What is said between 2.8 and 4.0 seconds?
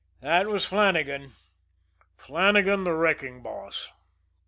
the wrecking boss.